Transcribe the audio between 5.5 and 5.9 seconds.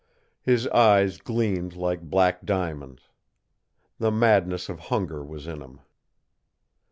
him.